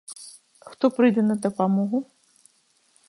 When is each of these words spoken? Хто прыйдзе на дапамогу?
Хто 0.69 0.85
прыйдзе 0.95 1.23
на 1.27 1.35
дапамогу? 1.43 1.97